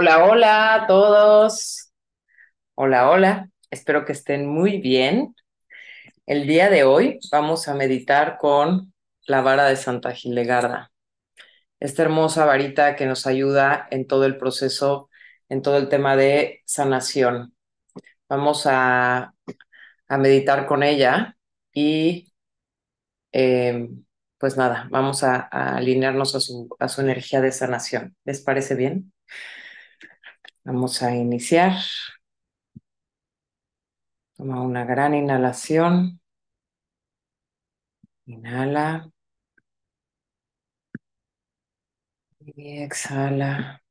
[0.00, 1.90] Hola, hola a todos.
[2.76, 3.50] Hola, hola.
[3.68, 5.34] Espero que estén muy bien.
[6.24, 8.94] El día de hoy vamos a meditar con
[9.26, 10.92] la vara de Santa Gilegarda.
[11.80, 15.10] Esta hermosa varita que nos ayuda en todo el proceso,
[15.48, 17.56] en todo el tema de sanación.
[18.28, 19.34] Vamos a,
[20.10, 21.36] meditar con ella
[21.72, 22.32] y
[23.32, 23.88] eh,
[24.38, 28.16] pues nada, vamos a, a alinearnos a su, a su energía de sanación.
[28.24, 29.12] ¿Les parece bien?
[30.68, 31.72] Vamos a iniciar.
[34.36, 36.20] Toma una gran inhalación.
[38.26, 39.10] Inhala.
[42.40, 43.82] Y exhala.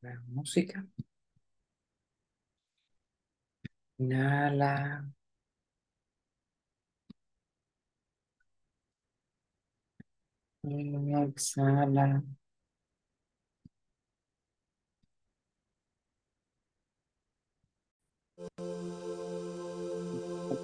[0.00, 0.86] La música.
[3.98, 5.04] Inhala.
[10.62, 12.22] Y exhala.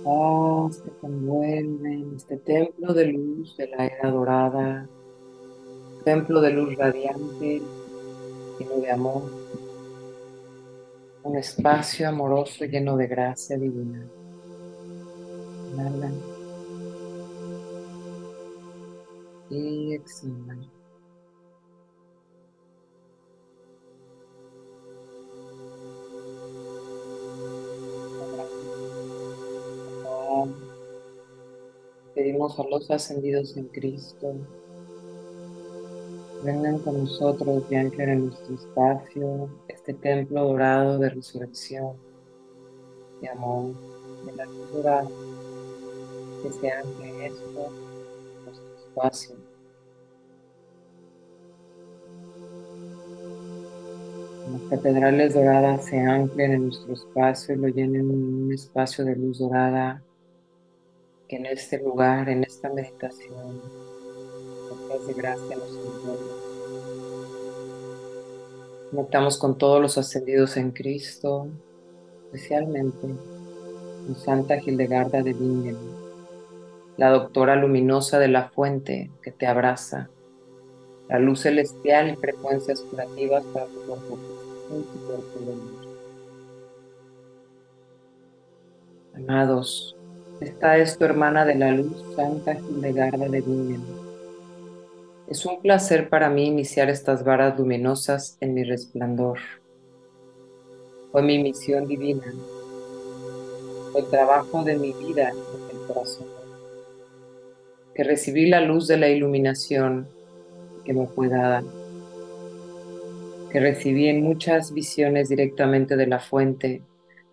[0.05, 4.89] Paz que te envuelve en este templo de luz de la era dorada,
[6.05, 7.63] templo de luz radiante,
[8.59, 9.23] lleno de amor,
[11.23, 14.05] un espacio amoroso lleno de gracia divina.
[15.73, 16.11] Inhala.
[19.51, 20.57] Y exhala.
[32.23, 34.33] Pedimos a los ascendidos en Cristo,
[36.45, 41.97] vengan con nosotros y anclen en nuestro espacio este templo dorado de resurrección,
[43.21, 43.75] de amor,
[44.25, 45.09] de la dorada,
[46.45, 47.73] que se ancle en esto,
[48.45, 49.37] nuestro espacio.
[54.53, 59.17] Las catedrales doradas se anclen en nuestro espacio y lo llenen en un espacio de
[59.17, 60.05] luz dorada
[61.37, 63.61] en este lugar, en esta meditación,
[64.89, 66.43] nos de gracia nos envuelve.
[68.91, 71.49] Conectamos con todos los ascendidos en Cristo,
[72.27, 73.09] especialmente
[74.07, 75.79] con Santa Hildegarda de Bingen,
[76.99, 80.11] la doctora luminosa de la fuente que te abraza,
[81.09, 84.19] la luz celestial y frecuencias curativas para tu cuerpo
[84.71, 85.23] y tu cuerpo.
[89.15, 89.97] Amados,
[90.43, 93.83] esta es tu hermana de la luz, Santa Hildegarda de Bingen.
[95.29, 99.39] Es un placer para mí iniciar estas varas luminosas en mi resplandor.
[101.13, 102.25] Fue mi misión divina,
[103.97, 106.27] el trabajo de mi vida en el corazón,
[107.95, 110.09] que recibí la luz de la iluminación
[110.85, 111.63] que me fue dada,
[113.51, 116.83] que recibí en muchas visiones directamente de la fuente,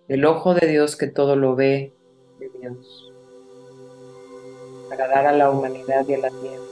[0.07, 1.93] del ojo de Dios que todo lo ve
[2.59, 3.11] Dios,
[4.89, 6.63] para dar a la humanidad y a la tierra.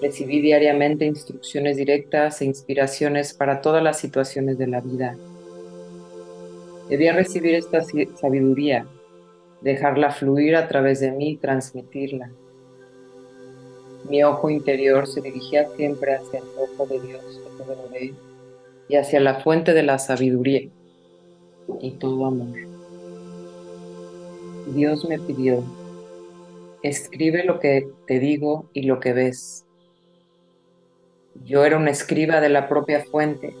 [0.00, 5.16] Recibí diariamente instrucciones directas e inspiraciones para todas las situaciones de la vida.
[6.88, 7.82] Debía recibir esta
[8.20, 8.86] sabiduría,
[9.60, 12.30] dejarla fluir a través de mí y transmitirla.
[14.08, 17.40] Mi ojo interior se dirigía siempre hacia el ojo de Dios
[18.88, 20.68] y hacia la fuente de la sabiduría
[21.80, 22.71] y todo amor.
[24.72, 25.62] Dios me pidió,
[26.82, 29.66] escribe lo que te digo y lo que ves.
[31.44, 33.54] Yo era un escriba de la propia fuente,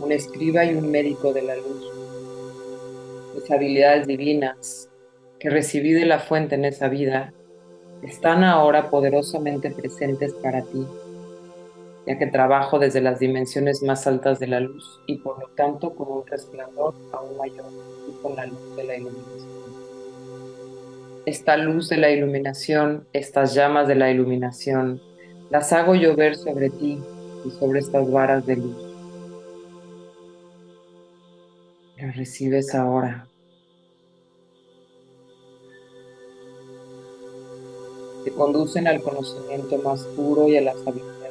[0.00, 1.92] un escriba y un médico de la luz.
[3.34, 4.88] Mis habilidades divinas
[5.38, 7.32] que recibí de la fuente en esa vida
[8.02, 10.86] están ahora poderosamente presentes para ti,
[12.06, 15.94] ya que trabajo desde las dimensiones más altas de la luz y por lo tanto
[15.94, 17.70] con un resplandor aún mayor
[18.08, 19.55] y con la luz de la iluminación.
[21.26, 25.02] Esta luz de la iluminación, estas llamas de la iluminación,
[25.50, 27.00] las hago llover sobre ti
[27.44, 28.76] y sobre estas varas de luz.
[31.96, 33.26] Las recibes ahora.
[38.24, 41.30] Te conducen al conocimiento más puro y a la sabiduría.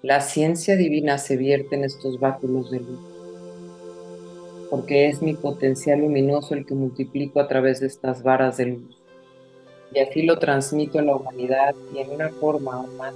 [0.00, 3.17] La ciencia divina se vierte en estos báculos de luz,
[4.70, 8.98] porque es mi potencial luminoso el que multiplico a través de estas varas de luz
[9.92, 13.14] y así lo transmito a la humanidad y en una forma aún más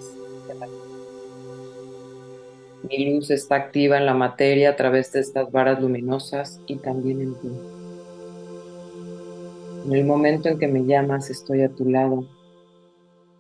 [2.89, 7.21] Mi luz está activa en la materia a través de estas varas luminosas y también
[7.21, 7.49] en ti.
[9.87, 12.25] En el momento en que me llamas estoy a tu lado.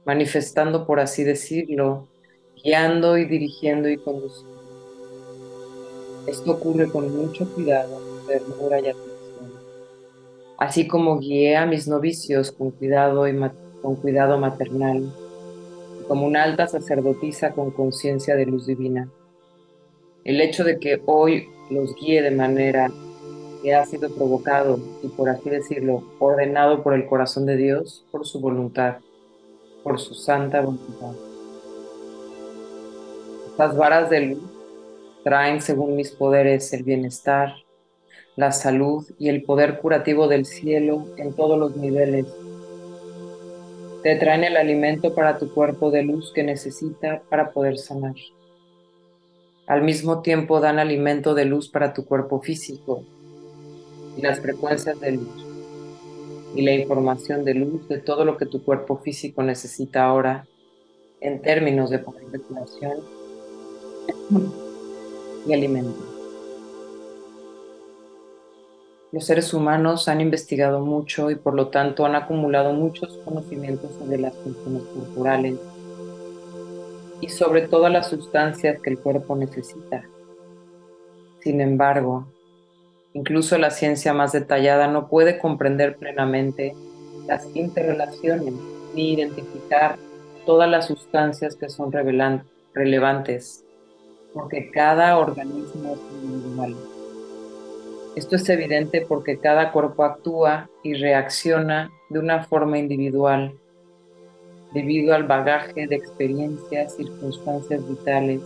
[0.04, 2.08] manifestando, por así decirlo,
[2.62, 4.61] guiando y dirigiendo y conduciendo.
[6.26, 9.52] Esto ocurre con mucho cuidado, ternura y atención.
[10.56, 13.36] Así como guié a mis novicios con cuidado, y
[13.82, 15.12] con cuidado maternal,
[16.06, 19.08] como una alta sacerdotisa con conciencia de luz divina.
[20.24, 22.92] El hecho de que hoy los guíe de manera
[23.62, 28.26] que ha sido provocado y, por así decirlo, ordenado por el corazón de Dios, por
[28.26, 28.98] su voluntad,
[29.82, 31.12] por su santa voluntad.
[33.48, 34.51] Estas varas de luz
[35.22, 37.54] traen, según mis poderes, el bienestar,
[38.36, 42.26] la salud y el poder curativo del cielo en todos los niveles.
[44.02, 48.14] Te traen el alimento para tu cuerpo de luz que necesita para poder sanar.
[49.66, 53.04] Al mismo tiempo dan alimento de luz para tu cuerpo físico
[54.16, 55.46] y las frecuencias de luz
[56.54, 60.46] y la información de luz de todo lo que tu cuerpo físico necesita ahora
[61.20, 62.98] en términos de poder de curación
[65.46, 65.98] y alimento.
[69.12, 74.18] Los seres humanos han investigado mucho y por lo tanto han acumulado muchos conocimientos sobre
[74.18, 75.58] las funciones corporales
[77.20, 80.04] y sobre todas las sustancias que el cuerpo necesita.
[81.40, 82.26] Sin embargo,
[83.14, 86.74] Incluso la ciencia más detallada no puede comprender plenamente
[87.26, 88.54] las interrelaciones
[88.94, 89.96] ni identificar
[90.46, 93.64] todas las sustancias que son relevantes,
[94.34, 96.76] porque cada organismo es individual.
[98.14, 103.54] Esto es evidente porque cada cuerpo actúa y reacciona de una forma individual
[104.72, 108.42] debido al bagaje de experiencias, circunstancias vitales,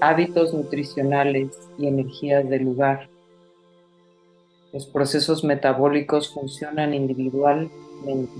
[0.00, 3.08] hábitos nutricionales y energías del lugar.
[4.72, 8.32] Los procesos metabólicos funcionan individualmente.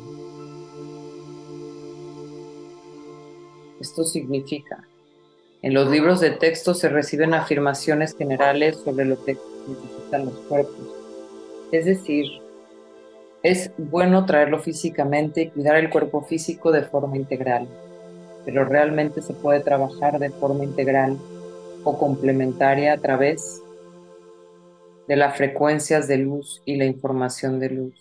[3.81, 4.85] Esto significa,
[5.63, 9.37] en los libros de texto se reciben afirmaciones generales sobre lo que
[9.69, 10.89] necesitan los cuerpos.
[11.71, 12.27] Es decir,
[13.45, 17.69] es bueno traerlo físicamente y cuidar el cuerpo físico de forma integral,
[18.45, 21.17] pero realmente se puede trabajar de forma integral
[21.85, 23.63] o complementaria a través
[25.07, 27.95] de las frecuencias de luz y la información de luz.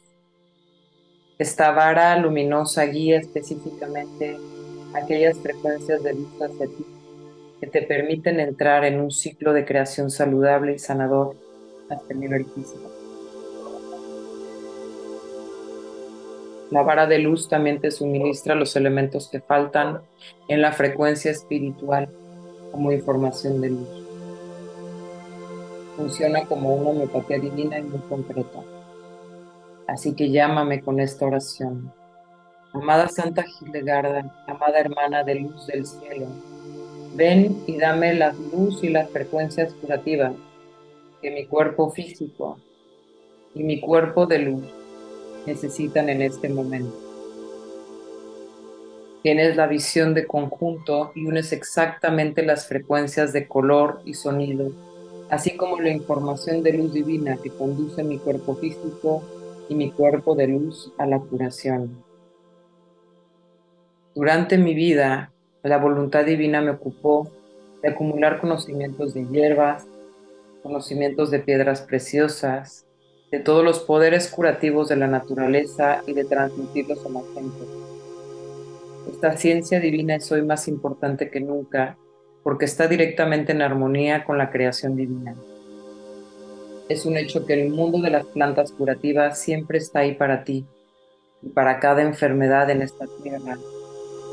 [1.37, 4.37] Esta vara luminosa guía específicamente
[4.95, 6.85] aquellas frecuencias de luz hacia ti
[7.61, 11.37] que te permiten entrar en un ciclo de creación saludable y sanador
[11.89, 12.91] hasta el nivel físico.
[16.71, 20.01] La vara de luz también te suministra los elementos que faltan
[20.49, 22.09] en la frecuencia espiritual
[22.71, 24.01] como información de luz
[26.01, 28.59] funciona como una homeopatía divina y muy concreta.
[29.87, 31.93] Así que llámame con esta oración.
[32.73, 36.27] Amada Santa Gildegarda, amada hermana de luz del cielo,
[37.15, 40.33] ven y dame la luz y las frecuencias curativas
[41.21, 42.57] que mi cuerpo físico
[43.53, 44.63] y mi cuerpo de luz
[45.45, 46.95] necesitan en este momento.
[49.23, 54.71] Tienes la visión de conjunto y unes exactamente las frecuencias de color y sonido
[55.31, 59.23] así como la información de luz divina que conduce mi cuerpo físico
[59.69, 62.03] y mi cuerpo de luz a la curación.
[64.13, 65.31] Durante mi vida,
[65.63, 67.31] la voluntad divina me ocupó
[67.81, 69.85] de acumular conocimientos de hierbas,
[70.63, 72.85] conocimientos de piedras preciosas,
[73.31, 77.65] de todos los poderes curativos de la naturaleza y de transmitirlos a la gente.
[79.09, 81.97] Esta ciencia divina es hoy más importante que nunca
[82.43, 85.35] porque está directamente en armonía con la creación divina.
[86.89, 90.65] Es un hecho que el mundo de las plantas curativas siempre está ahí para ti
[91.41, 93.57] y para cada enfermedad en esta tierra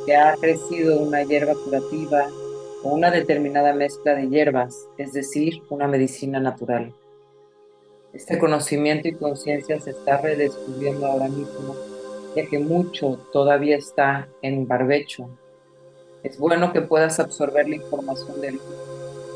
[0.08, 2.28] que ha crecido una hierba curativa
[2.82, 6.94] o una determinada mezcla de hierbas, es decir, una medicina natural.
[8.14, 11.76] Este conocimiento y conciencia se está redescubriendo ahora mismo,
[12.34, 15.28] ya que mucho todavía está en barbecho
[16.22, 18.58] es bueno que puedas absorber la información de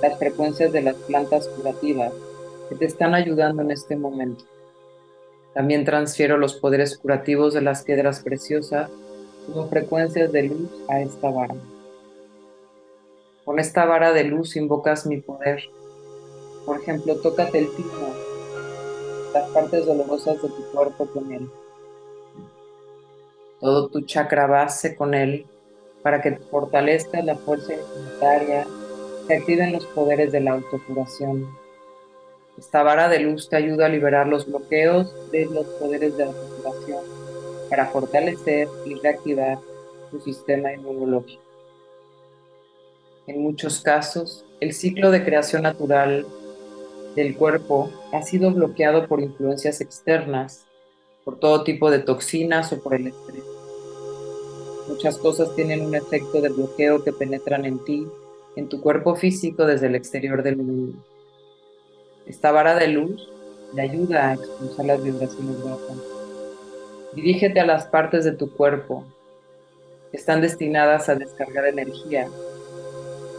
[0.01, 2.15] las frecuencias de las plantas curativas
[2.71, 4.47] que te están ayudando en este momento.
[5.53, 8.91] También transfiero los poderes curativos de las piedras preciosas
[9.47, 11.55] como frecuencias de luz a esta vara.
[13.45, 15.63] Con esta vara de luz invocas mi poder.
[16.65, 18.15] Por ejemplo, tócate el timo,
[19.35, 21.51] las partes dolorosas de tu cuerpo con él.
[23.61, 25.47] Todo tu chakra base con él
[26.03, 28.67] para que fortalezca la fuerza inmunitaria,
[29.27, 31.49] se activen los poderes de la autocuración.
[32.59, 36.33] Esta vara de luz te ayuda a liberar los bloqueos de los poderes de la
[36.33, 37.22] autocuración
[37.73, 39.59] para fortalecer y reactivar
[40.11, 41.41] tu sistema inmunológico.
[43.27, 46.27] En muchos casos, el ciclo de creación natural
[47.17, 50.67] del cuerpo ha sido bloqueado por influencias externas,
[51.25, 53.45] por todo tipo de toxinas o por el estrés.
[54.87, 58.07] Muchas cosas tienen un efecto de bloqueo que penetran en ti,
[58.55, 60.99] en tu cuerpo físico desde el exterior del mundo.
[62.27, 63.31] Esta vara de luz
[63.73, 66.22] le ayuda a expulsar las vibraciones bajas.
[67.15, 69.05] Dirígete a las partes de tu cuerpo
[70.11, 72.27] que están destinadas a descargar energía,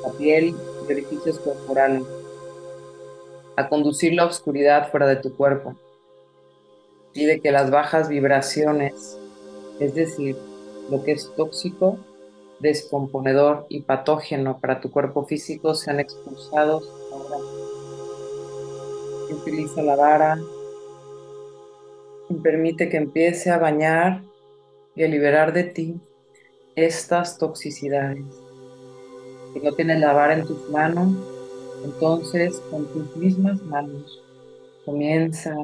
[0.03, 0.55] la piel
[0.87, 2.03] y orificios corporales,
[3.55, 5.75] a conducir la oscuridad fuera de tu cuerpo.
[7.13, 9.17] Pide que las bajas vibraciones,
[9.79, 10.35] es decir,
[10.91, 11.97] lo que es tóxico,
[12.59, 17.37] descomponedor y patógeno para tu cuerpo físico, sean expulsados ahora.
[19.31, 20.37] Utiliza la vara
[22.29, 24.23] y permite que empiece a bañar
[24.95, 25.99] y a liberar de ti
[26.75, 28.23] estas toxicidades.
[29.53, 31.15] Si no tienes la vara en tus manos,
[31.83, 34.21] entonces, con tus mismas manos,
[34.85, 35.55] comienza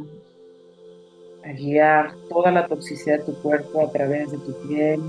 [1.43, 5.01] a guiar toda la toxicidad de tu cuerpo a través de tu piel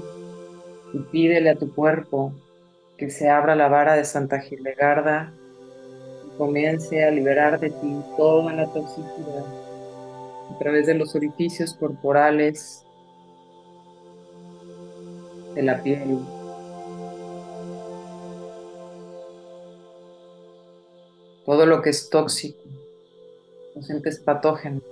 [0.92, 2.32] y pídele a tu cuerpo
[2.96, 5.32] que se abra la vara de Santa Gildegarda
[6.26, 9.69] y comience a liberar de ti toda la toxicidad
[10.54, 12.84] a través de los orificios corporales
[15.54, 16.18] de la piel,
[21.44, 22.60] todo lo que es tóxico,
[23.74, 24.82] los entes patógenos.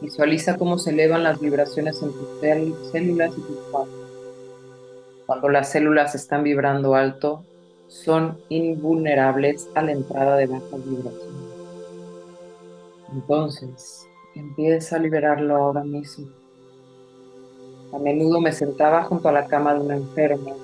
[0.00, 3.88] Visualiza cómo se elevan las vibraciones en tus células y tus cuerpos.
[5.26, 7.44] Cuando las células están vibrando alto,
[7.88, 11.44] son invulnerables a la entrada de bajas vibraciones.
[13.12, 16.26] Entonces, empieza a liberarlo ahora mismo.
[17.92, 20.56] A menudo me sentaba junto a la cama de un enfermo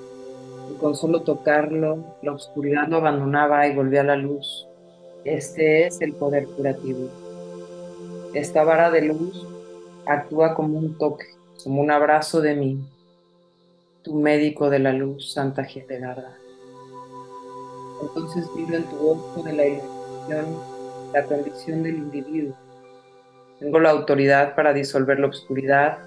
[0.71, 4.67] y con solo tocarlo, la oscuridad lo abandonaba y volvía a la luz.
[5.23, 7.09] Este es el poder curativo.
[8.33, 9.45] Esta vara de luz
[10.05, 11.27] actúa como un toque,
[11.63, 12.79] como un abrazo de mí,
[14.03, 16.37] tu médico de la luz, Santa Garda.
[18.01, 20.71] Entonces vivo en tu ojo de la iluminación
[21.13, 22.55] la condición del individuo.
[23.61, 25.99] Tengo la autoridad para disolver la oscuridad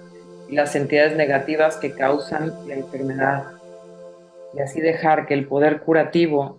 [0.49, 3.45] y las entidades negativas que causan la enfermedad
[4.53, 6.57] y así dejar que el poder curativo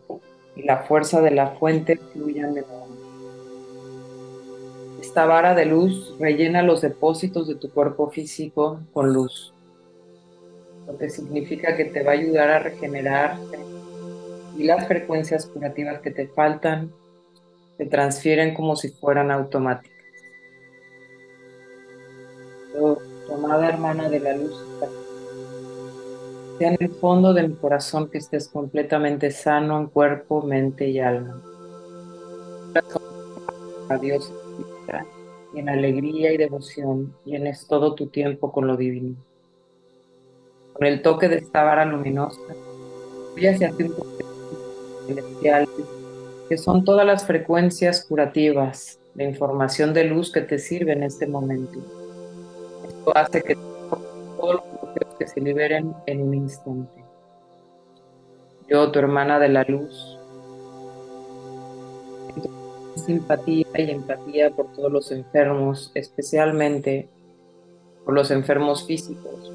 [0.57, 2.89] y la fuerza de la fuente fluyan de nuevo.
[4.99, 9.53] Esta vara de luz rellena los depósitos de tu cuerpo físico con luz,
[10.87, 13.37] lo que significa que te va a ayudar a regenerar
[14.57, 16.91] y las frecuencias curativas que te faltan
[17.77, 19.96] se transfieren como si fueran automáticas.
[23.27, 24.55] Tu amada hermana de la luz,
[26.59, 31.01] sea en el fondo de mi corazón que estés completamente sano en cuerpo, mente y
[31.01, 31.41] alma.
[33.89, 34.33] Adiós
[35.55, 39.17] y en alegría y devoción llenes todo tu tiempo con lo divino.
[40.75, 42.41] Con el toque de esta vara luminosa,
[43.33, 43.95] voy hacia ti un
[45.07, 45.69] celestial,
[46.49, 51.27] que son todas las frecuencias curativas de información de luz que te sirve en este
[51.27, 51.81] momento.
[53.15, 53.57] Hace que
[54.37, 54.63] todos
[55.01, 57.05] los que se liberen en un instante.
[58.69, 60.19] Yo, tu hermana de la luz,
[63.07, 67.09] simpatía y empatía por todos los enfermos, especialmente
[68.05, 69.53] por los enfermos físicos,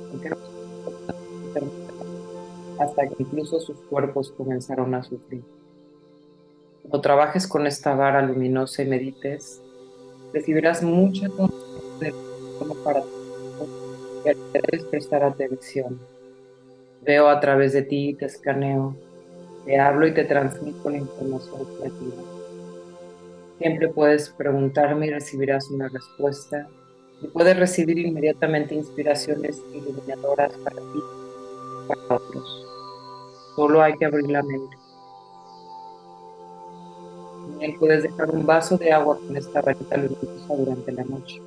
[2.79, 5.43] hasta que incluso sus cuerpos comenzaron a sufrir.
[6.81, 9.62] Cuando trabajes con esta vara luminosa y medites,
[10.34, 12.13] recibirás mucha conciencia
[12.84, 13.21] para que
[14.24, 16.00] debes prestar atención.
[17.01, 18.96] Veo a través de ti, te escaneo,
[19.66, 22.24] te hablo y te transmito la información creativa.
[23.58, 26.68] Siempre puedes preguntarme y recibirás una respuesta.
[27.22, 32.68] Y puedes recibir inmediatamente inspiraciones iluminadoras para ti y para otros.
[33.56, 34.78] Solo hay que abrir la mente.
[37.54, 41.42] En él puedes dejar un vaso de agua con esta varita luminosa durante la noche.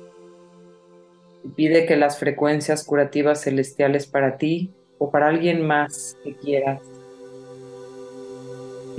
[1.53, 6.81] Pide que las frecuencias curativas celestiales para ti o para alguien más que quieras.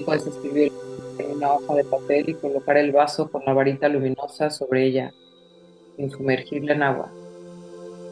[0.05, 0.73] Puedes escribir
[1.19, 5.13] en una hoja de papel y colocar el vaso con la varita luminosa sobre ella,
[5.97, 7.11] sin sumergirla en agua.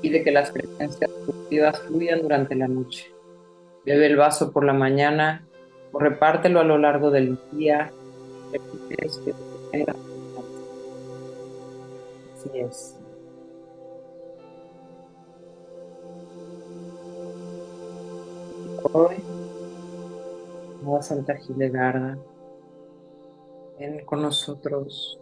[0.03, 3.11] Pide que las frecuencias positivas fluyan durante la noche.
[3.85, 5.47] Bebe el vaso por la mañana
[5.93, 7.93] o repártelo a lo largo del día.
[12.35, 13.04] Así es.
[18.97, 19.17] Hoy,
[20.85, 22.17] Nueva Santa Gilegarda,
[23.77, 25.19] ven con nosotros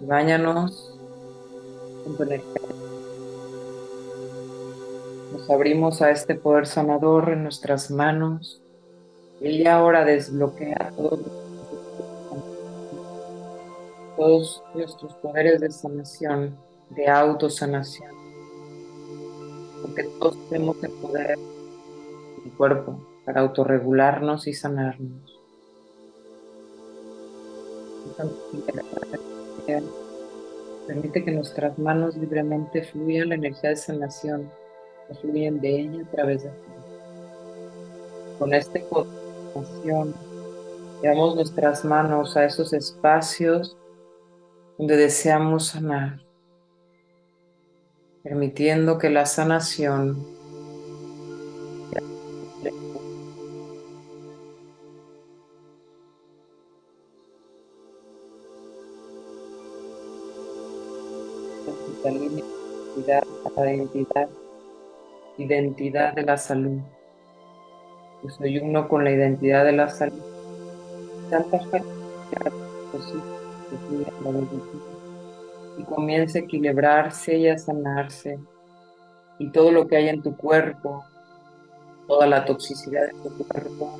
[0.00, 0.96] y bañanos
[2.04, 2.62] con.
[5.32, 8.62] Nos abrimos a este poder sanador en nuestras manos.
[9.40, 11.20] Y ahora desbloquea todos,
[14.16, 16.56] todos nuestros poderes de sanación,
[16.90, 18.14] de autosanación.
[19.82, 21.36] Porque todos tenemos el poder
[22.50, 25.36] cuerpo para autorregularnos y sanarnos.
[30.86, 34.50] Permite que nuestras manos libremente fluyan la energía de sanación,
[35.08, 36.54] que fluyen de ella a través de ti.
[38.38, 40.14] Con esta concentración,
[41.02, 43.76] llevamos nuestras manos a esos espacios
[44.78, 46.20] donde deseamos sanar,
[48.22, 50.35] permitiendo que la sanación
[63.64, 64.28] identidad,
[65.38, 66.80] identidad, de la salud.
[68.22, 70.22] Yo soy uno con la identidad de la salud.
[71.30, 71.62] Tantas
[75.78, 78.38] y comienza a equilibrarse y a sanarse.
[79.38, 81.04] Y todo lo que hay en tu cuerpo,
[82.06, 83.98] toda la toxicidad de tu cuerpo,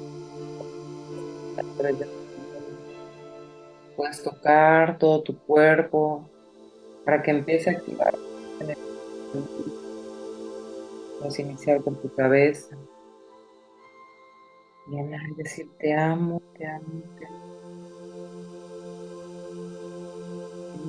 [3.97, 6.29] puedes tocar todo tu cuerpo,
[7.05, 8.15] para que empiece a activar.
[11.21, 12.77] Vamos a iniciar con tu cabeza.
[14.89, 17.47] Y decir te amo, te amo, te amo.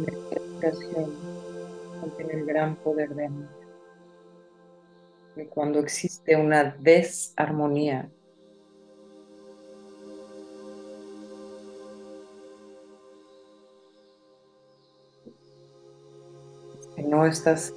[0.06, 1.14] La oración
[2.00, 3.48] contiene el gran poder de amor.
[5.36, 8.10] Y cuando existe una desarmonía
[17.08, 17.74] no estás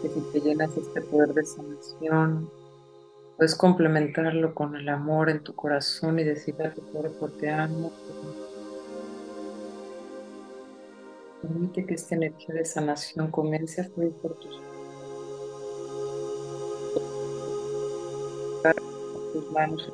[0.00, 2.50] que si te llenas este poder de sanación,
[3.36, 7.92] puedes complementarlo con el amor en tu corazón y decirle a tu cuerpo te amo.
[11.42, 14.60] Permite que esta energía de sanación comience a fluir por tus
[19.32, 19.90] tus manos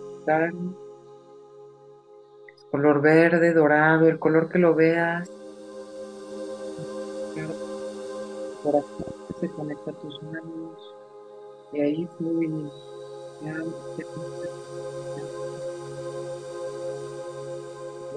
[2.70, 5.30] color verde, dorado, el color que lo veas
[8.62, 10.94] corazón se conecta a tus manos
[11.72, 12.70] y ahí fluye.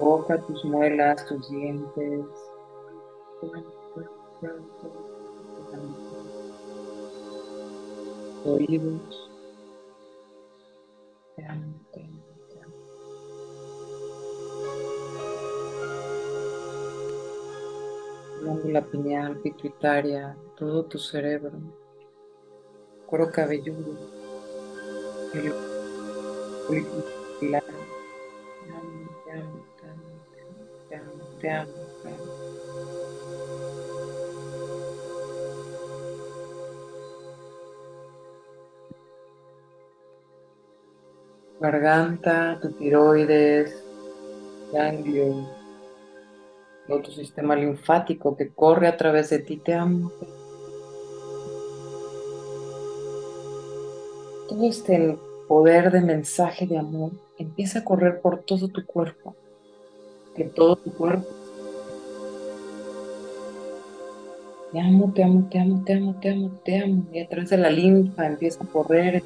[0.00, 2.26] Boca, tus muelas, tus dientes.
[8.46, 9.30] Oídos.
[18.40, 21.52] Glándula pineal, pituitaria, todo tu cerebro,
[23.06, 23.96] cuero cabelludo,
[25.32, 25.54] el
[27.40, 27.64] pilar.
[27.64, 31.70] Te amo, te amo, te amo, te amo,
[32.02, 32.20] te amo.
[41.58, 43.82] Garganta, tu tiroides,
[44.74, 45.48] ganglios,
[46.86, 49.56] todo tu sistema linfático que corre a través de ti.
[49.56, 50.12] Te amo.
[54.50, 59.36] Todo este poder de mensaje de amor empieza a correr por todo tu cuerpo.
[60.34, 61.28] Que todo tu cuerpo.
[64.72, 67.04] Te amo, te amo, te amo, te amo, te amo, te amo.
[67.12, 69.22] Y a través de la linfa empieza a correr.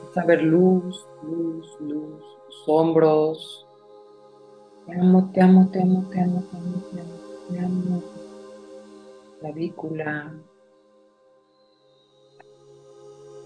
[0.00, 2.24] Empieza a ver luz, luz, luz
[2.66, 3.66] hombros.
[4.86, 7.18] Te amo, te amo, te amo, te amo, te amo, te amo,
[7.50, 8.02] te amo.
[9.40, 10.32] Clavícula.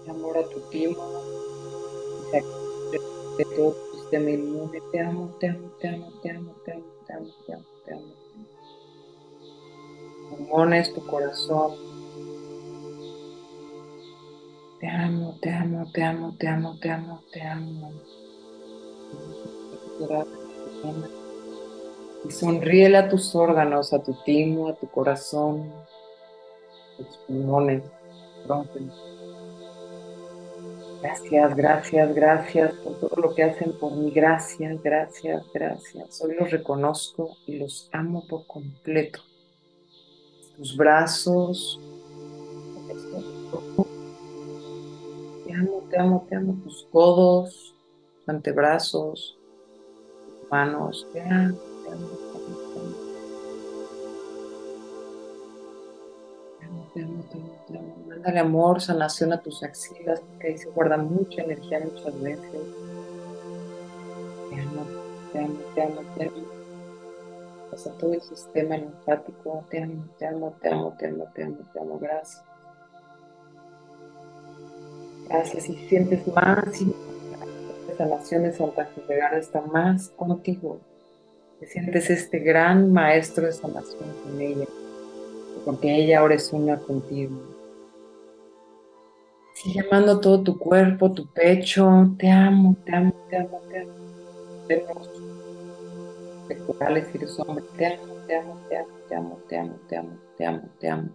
[0.07, 1.03] Amor a tu timo.
[3.37, 4.81] De todo tu sistema inmune.
[4.91, 7.93] Te amo, te amo, te amo, te amo, te amo, te amo, te amo, te
[7.93, 8.13] amo.
[10.29, 11.73] Pulmones, tu corazón.
[14.79, 17.91] Te amo, te amo, te amo, te amo, te amo, te amo.
[22.25, 25.71] Y sonríele a tus órganos, a tu timo, a tu corazón,
[26.93, 27.83] a tus pulmones.
[31.01, 34.11] Gracias, gracias, gracias por todo lo que hacen por mí.
[34.11, 36.21] Gracias, gracias, gracias.
[36.21, 39.21] Hoy los reconozco y los amo por completo.
[40.57, 41.79] Tus brazos,
[45.45, 46.57] Te amo, te amo, te amo.
[46.63, 47.75] Tus codos,
[48.27, 49.37] antebrazos,
[50.51, 51.07] manos.
[51.13, 52.28] Te amo, te amo,
[58.19, 62.51] Mándale amor, sanación a tus axilas, porque ahí se guarda mucha energía muchas veces.
[64.49, 64.85] Te amo,
[65.31, 66.47] te amo, te amo, te amo.
[67.71, 69.63] Pasa todo el sistema linfático.
[69.69, 71.97] Te amo, te amo, te amo, te amo, te amo, te amo.
[71.97, 72.43] Gracias.
[75.29, 75.69] Gracias.
[75.69, 76.93] Y sientes más y
[77.93, 80.81] de Santa Hildegard está más contigo.
[81.61, 84.65] Te sientes este gran maestro de sanación con ella.
[85.63, 87.58] Porque ella ahora es una contigo.
[89.61, 92.15] Sigue amando todo tu cuerpo, tu pecho.
[92.17, 93.91] Te amo, te amo, te amo, te amo.
[94.69, 95.09] Tenemos
[96.47, 97.11] pectorales.
[97.11, 100.89] Te amo, te amo, te amo, te amo, te amo, te amo, te amo, te
[100.89, 101.09] amo.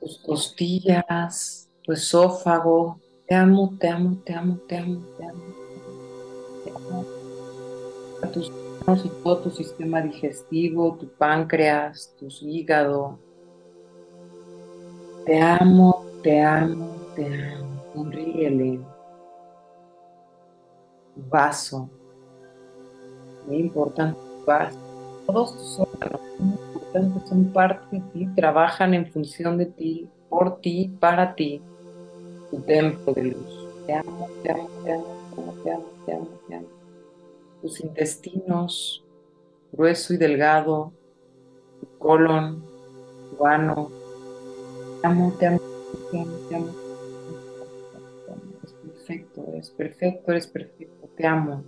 [0.00, 3.00] Tus costillas, tu esófago.
[3.26, 5.42] Te amo, te amo, te amo, te amo, te amo.
[6.62, 7.04] Te amo.
[8.22, 8.52] A tus
[8.86, 13.18] manos y todo tu sistema digestivo, tu páncreas, tu hígado.
[15.24, 17.82] Te amo, te amo, te amo.
[17.92, 18.80] Sonríele.
[21.30, 21.90] Vaso.
[23.46, 24.78] Muy importante vaso.
[25.26, 30.96] Todos tus órganos importantes son parte de ti, trabajan en función de ti, por ti,
[31.00, 31.60] para ti
[32.50, 33.68] tu templo de luz.
[33.86, 35.04] Te amo, te amo, te amo,
[35.34, 36.66] te amo, te amo, te amo, te amo.
[37.60, 39.04] Tus intestinos,
[39.72, 40.92] grueso y delgado,
[41.80, 42.62] tu colon,
[43.30, 43.90] tu ano.
[45.00, 45.60] Te amo, te amo,
[46.10, 46.87] te amo, te amo.
[49.08, 51.64] Perfecto, eres perfecto, eres perfecto, te amo.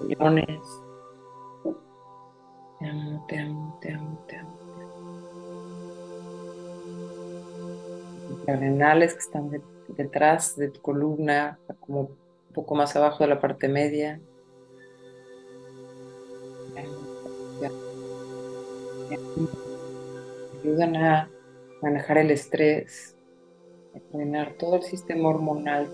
[0.00, 0.60] millones.
[2.78, 4.58] Te amo, te amo, te amo, te amo.
[8.30, 12.10] Los que están de- detrás de tu columna, como
[12.48, 14.20] un poco más abajo de la parte media.
[20.62, 21.30] Ayudan a
[21.80, 23.16] manejar el estrés,
[23.94, 25.88] a coordinar todo el sistema hormonal,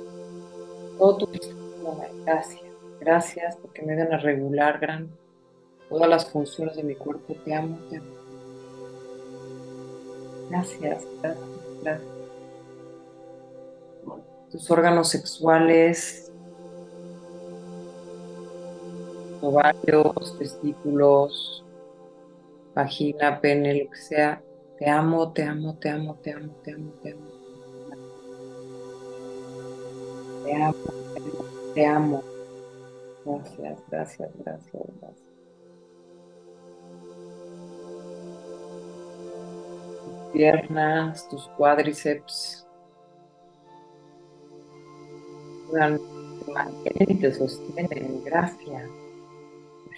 [0.98, 2.10] todo tu sistema hormonal.
[2.24, 2.64] Gracias.
[3.00, 5.10] Gracias porque me ayudan a regular gran,
[5.90, 7.34] todas las funciones de mi cuerpo.
[7.44, 8.06] Te amo, te amo.
[10.48, 11.38] Gracias, gracias,
[11.82, 12.10] gracias.
[14.50, 16.23] Tus órganos sexuales,
[19.44, 21.64] ovarios, testículos,
[22.74, 24.42] vagina, pene, lo que sea.
[24.78, 27.34] Te amo, te amo, te amo, te amo, te amo, te amo.
[30.44, 30.74] Te amo,
[31.74, 32.22] te amo.
[33.24, 35.24] Gracias, gracias, gracias, gracias.
[40.04, 42.66] Tus piernas, tus cuádriceps,
[45.72, 48.22] te mantienen y te sostienen.
[48.24, 49.03] Gracias.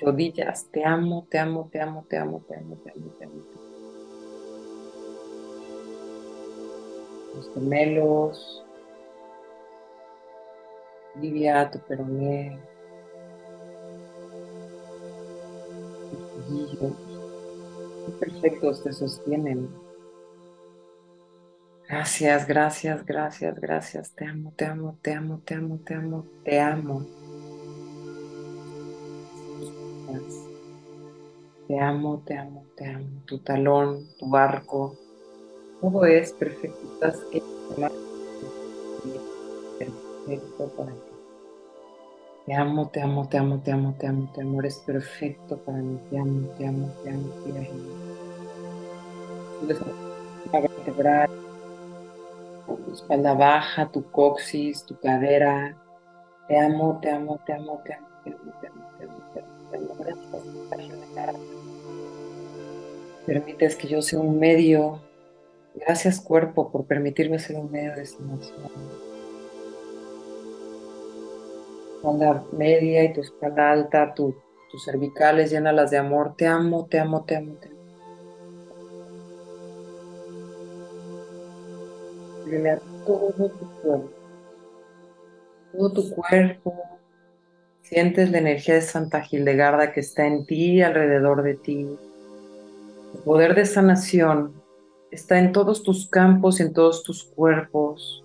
[0.00, 3.42] Rodillas, te amo, te amo, te amo, te amo, te amo, te amo, te amo.
[7.32, 8.64] Tus gemelos,
[11.20, 12.58] tibia, tu peroné,
[18.20, 19.68] perfectos te sostienen.
[21.88, 24.12] Gracias, gracias, gracias, gracias.
[24.12, 27.25] Te amo, te amo, te amo, te amo, te amo, te amo.
[31.66, 33.08] Te amo, te amo, te amo.
[33.26, 34.94] Tu talón, tu arco,
[35.80, 36.78] todo es perfecto.
[36.94, 37.24] Estás
[39.78, 40.98] perfecto para ti.
[42.46, 44.60] Te amo, te amo, te amo, te amo, te amo, te amo.
[44.60, 45.98] Eres perfecto para mí.
[46.08, 47.66] Te amo, te amo, te amo, te amo.
[50.52, 51.28] Vertebral,
[52.66, 55.76] tu espalda baja, tu coxis, tu cadera.
[56.46, 58.06] Te amo, te amo, te amo, te amo,
[63.26, 65.00] Permites que yo sea un medio.
[65.74, 69.06] Gracias, cuerpo, por permitirme ser un medio de sanación.
[72.06, 74.34] espalda media y tu espalda alta, tu,
[74.70, 76.34] tus cervicales, llénalas de amor.
[76.36, 77.76] Te amo, te amo, te amo, te amo.
[83.04, 84.10] Todo tu cuerpo,
[85.72, 86.95] todo tu cuerpo.
[87.88, 91.86] Sientes la energía de Santa Hildegarda que está en ti y alrededor de ti.
[93.14, 94.60] El poder de sanación
[95.12, 98.24] está en todos tus campos, en todos tus cuerpos.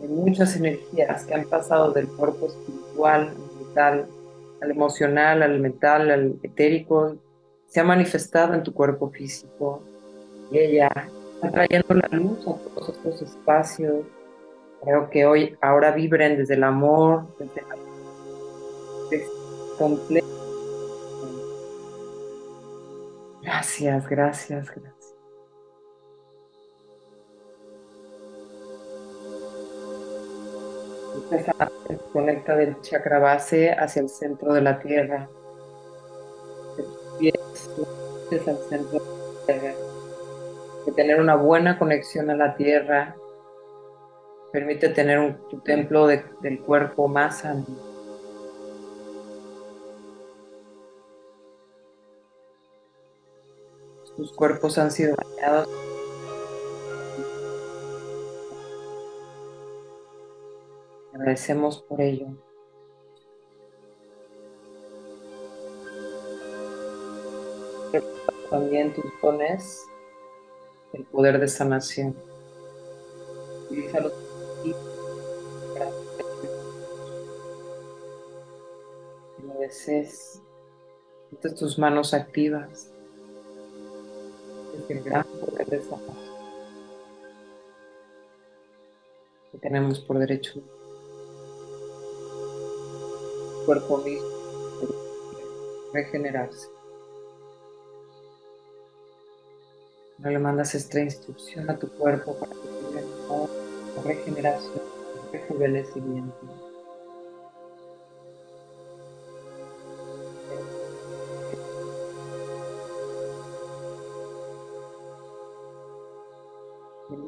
[0.00, 4.06] de muchas energías que han pasado del cuerpo espiritual al mental,
[4.62, 7.16] al emocional, al mental, al etérico,
[7.66, 9.82] se ha manifestado en tu cuerpo físico
[10.50, 10.90] y ella
[11.34, 14.06] está trayendo la luz a todos estos espacios.
[14.82, 17.91] Creo que hoy, ahora vibren desde el amor, desde la
[19.82, 20.26] completo.
[23.42, 24.92] Gracias, gracias, gracias.
[32.12, 35.28] conecta del chakra base hacia el centro de la tierra.
[36.76, 36.84] De
[37.18, 39.74] pies al centro de la tierra.
[40.86, 43.16] De tener una buena conexión a la tierra
[44.52, 47.91] permite tener un, tu templo de, del cuerpo más sano.
[54.16, 55.68] Tus cuerpos han sido bañados
[61.22, 62.26] Agradecemos por ello.
[68.50, 69.86] También tus dones,
[70.92, 72.16] el poder de sanación.
[73.66, 74.12] Utilízalos
[79.44, 80.42] lo desees.
[81.58, 82.91] Tus manos activas.
[84.82, 86.32] Es el gran poder de sanación
[89.52, 90.62] que tenemos por derecho
[93.66, 94.28] cuerpo mismo
[95.92, 96.68] regenerarse.
[100.18, 103.48] No le mandas esta instrucción a tu cuerpo para que tenga
[104.04, 104.82] regeneración,
[105.32, 106.71] rejuvenecimiento.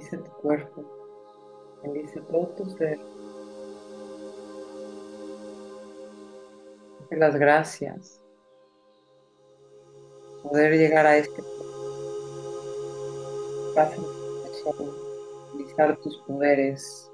[0.04, 0.84] Bendice tu cuerpo,
[1.82, 2.98] bendice todo tu ser.
[7.10, 8.20] las gracias.
[10.42, 11.42] Poder llegar a este
[15.54, 17.10] utilizar tus poderes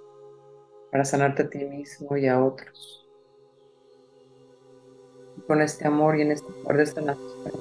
[0.91, 3.07] para sanarte a ti mismo y a otros.
[5.47, 7.53] Con este amor y en este poder de sanación,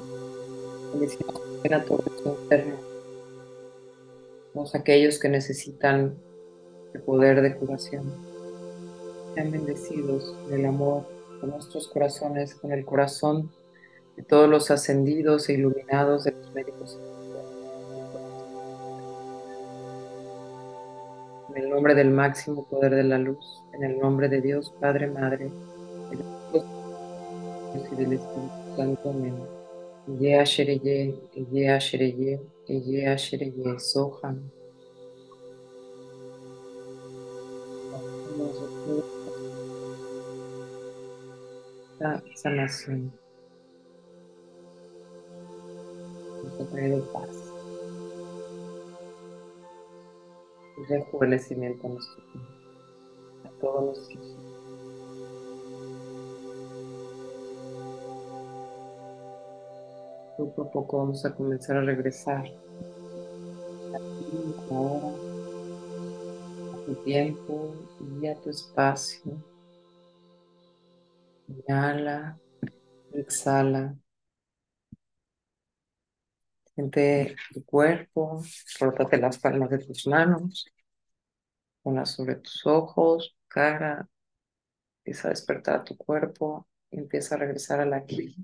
[0.94, 1.36] bendecimos
[1.72, 2.88] a todos los enfermos,
[4.54, 6.16] todos aquellos que necesitan
[6.94, 8.12] el poder de curación.
[9.36, 11.06] Sean bendecidos del amor
[11.40, 13.52] con nuestros corazones, con el corazón
[14.18, 17.00] de todos los ascendidos e iluminados de los médicos.
[21.50, 25.08] En el nombre del máximo poder de la luz, en el nombre de Dios, Padre,
[25.08, 25.50] Madre,
[26.12, 29.10] y del Espíritu Santo.
[29.10, 29.59] Amén.
[30.17, 31.13] Ye Ashereye,
[31.52, 34.50] Ye Ashereye, Ye Ashereye, Soham.
[42.00, 43.12] esta sanación
[46.43, 47.30] nos ha traído paz
[50.78, 52.52] y rejuvenecimiento a nuestro tiempo,
[53.43, 54.38] a todos los hijos.
[60.39, 62.45] Poco a poco vamos a comenzar a regresar
[64.71, 65.10] ahora
[66.71, 67.75] a tu tiempo
[68.21, 69.43] y a tu espacio.
[71.49, 72.39] Inhala,
[73.12, 73.97] exhala.
[76.73, 78.41] Siente tu cuerpo,
[78.78, 80.65] frótate las palmas de tus manos,
[81.82, 84.08] ponlas sobre tus ojos, cara,
[84.99, 88.36] empieza a despertar tu cuerpo empieza a regresar a la aquí,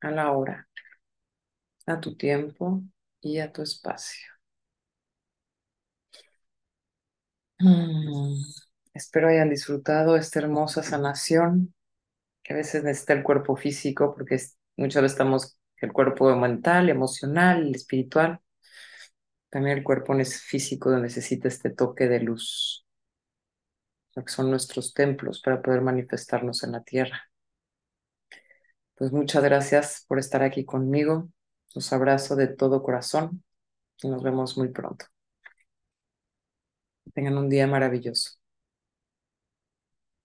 [0.00, 0.68] a la hora,
[1.88, 2.82] a tu tiempo
[3.20, 4.28] y a tu espacio.
[7.60, 8.34] Mm,
[8.94, 11.74] espero hayan disfrutado esta hermosa sanación
[12.42, 14.38] que a veces necesita el cuerpo físico, porque
[14.76, 18.40] muchas veces estamos el cuerpo mental, emocional, espiritual.
[19.50, 22.86] También el cuerpo físico necesita este toque de luz,
[24.14, 27.30] que son nuestros templos para poder manifestarnos en la tierra.
[28.96, 31.30] Pues muchas gracias por estar aquí conmigo.
[31.74, 33.42] Los abrazo de todo corazón
[34.02, 35.06] y nos vemos muy pronto.
[37.14, 38.37] tengan un día maravilloso.